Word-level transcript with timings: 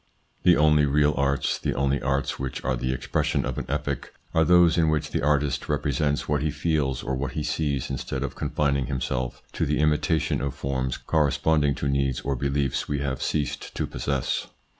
The 0.41 0.57
only 0.57 0.87
real 0.87 1.13
arts, 1.15 1.59
the 1.59 1.75
only 1.75 2.01
arts 2.01 2.39
which 2.39 2.63
are 2.63 2.75
the 2.75 2.91
expression 2.91 3.45
of 3.45 3.59
an 3.59 3.67
epoch, 3.69 4.11
are 4.33 4.43
those 4.43 4.75
in 4.75 4.89
which 4.89 5.11
the 5.11 5.21
artist 5.21 5.69
represents 5.69 6.27
what 6.27 6.41
he 6.41 6.49
feels 6.49 7.03
or 7.03 7.13
what 7.13 7.33
he 7.33 7.43
sees 7.43 7.87
instead 7.91 8.23
of 8.23 8.33
confining 8.33 8.87
himself 8.87 9.43
to 9.51 9.63
the 9.63 9.77
imitation 9.77 10.41
of 10.41 10.55
forms 10.55 10.97
corre 10.97 11.29
sponding 11.29 11.75
to 11.75 11.87
needs 11.87 12.19
or 12.21 12.35
beliefs 12.35 12.87
we 12.87 12.97
have 12.97 13.21
ceased 13.21 13.75
to 13.75 13.85
possess. 13.85 14.47